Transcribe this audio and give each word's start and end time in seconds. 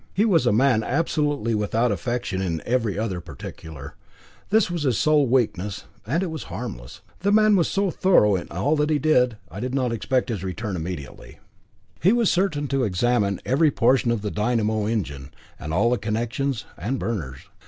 He 0.15 0.25
was 0.25 0.47
a 0.47 0.51
man 0.51 0.81
absolutely 0.81 1.53
without 1.53 1.91
affectation 1.91 2.41
in 2.41 2.63
every 2.65 2.97
other 2.97 3.21
particular; 3.21 3.93
this 4.49 4.71
was 4.71 4.81
his 4.81 4.97
sole 4.97 5.27
weakness, 5.27 5.85
and 6.07 6.23
it 6.23 6.31
was 6.31 6.45
harmless. 6.45 7.01
The 7.19 7.31
man 7.31 7.55
was 7.55 7.67
so 7.67 7.91
thorough 7.91 8.35
in 8.35 8.47
all 8.49 8.75
he 8.77 8.97
did 8.97 9.03
that 9.33 9.37
I 9.51 9.59
did 9.59 9.75
not 9.75 9.91
expect 9.91 10.29
his 10.29 10.43
return 10.43 10.75
immediately. 10.75 11.37
He 12.01 12.13
was 12.13 12.31
certain 12.31 12.67
to 12.69 12.83
examine 12.83 13.41
every 13.45 13.69
portion 13.69 14.09
of 14.09 14.23
the 14.23 14.31
dynamo 14.31 14.87
engine, 14.87 15.35
and 15.59 15.71
all 15.71 15.91
the 15.91 15.99
connections 15.99 16.65
and 16.79 16.97
burners. 16.97 17.41